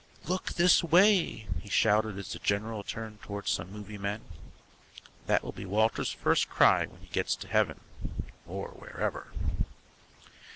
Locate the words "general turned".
2.39-3.21